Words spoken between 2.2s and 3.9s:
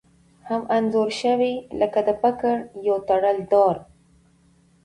پګړیو تړل دود